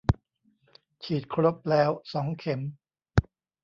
[1.03, 2.61] ฉีดครบแล้ว สองเข็ม